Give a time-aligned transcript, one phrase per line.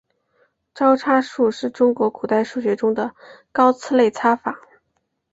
[0.73, 3.13] 招差术是中国古代数学中的
[3.51, 4.59] 高次内插法。